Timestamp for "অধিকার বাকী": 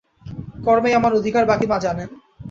1.13-1.65